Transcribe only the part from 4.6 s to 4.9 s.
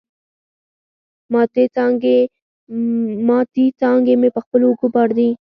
اوږو